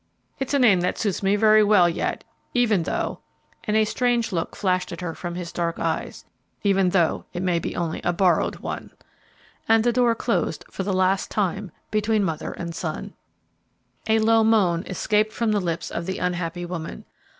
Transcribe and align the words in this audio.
It's 0.39 0.55
a 0.55 0.57
name 0.57 0.81
that 0.81 0.97
suits 0.97 1.21
me 1.21 1.35
very 1.35 1.63
well 1.63 1.87
yet, 1.87 2.23
even 2.55 2.81
though," 2.81 3.19
and 3.65 3.77
a 3.77 3.85
strange 3.85 4.31
look 4.31 4.55
flashed 4.55 4.91
at 4.91 5.01
her 5.01 5.13
from 5.13 5.35
his 5.35 5.51
dark 5.51 5.77
eyes, 5.77 6.25
"even 6.63 6.89
though 6.89 7.25
it 7.33 7.43
may 7.43 7.59
be 7.59 7.75
only 7.75 8.01
a 8.03 8.11
borrowed 8.11 8.55
one," 8.55 8.89
and 9.69 9.83
the 9.83 9.93
door 9.93 10.15
closed, 10.15 10.65
for 10.71 10.81
the 10.81 10.91
last 10.91 11.29
time, 11.29 11.71
between 11.91 12.23
mother 12.23 12.51
and 12.53 12.73
son. 12.73 13.13
A 14.07 14.17
low 14.17 14.43
moan 14.43 14.81
escaped 14.87 15.33
from 15.33 15.51
the 15.51 15.59
lips 15.61 15.91
of 15.91 16.07
the 16.07 16.17
unhappy 16.17 16.65
woman. 16.65 17.05